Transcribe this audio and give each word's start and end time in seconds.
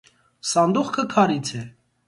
Սանդուխքը 0.51 1.05
քարից 1.13 1.55
է։ 1.63 1.65